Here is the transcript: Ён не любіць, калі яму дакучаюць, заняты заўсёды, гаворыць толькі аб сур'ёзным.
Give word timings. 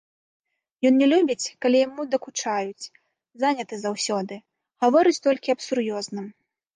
Ён 0.89 0.93
не 1.01 1.07
любіць, 1.13 1.49
калі 1.65 1.77
яму 1.87 2.05
дакучаюць, 2.15 2.87
заняты 3.43 3.79
заўсёды, 3.81 4.39
гаворыць 4.85 5.21
толькі 5.29 5.53
аб 5.55 5.59
сур'ёзным. 5.67 6.25